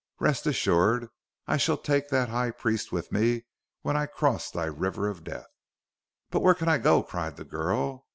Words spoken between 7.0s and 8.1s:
cried the girl.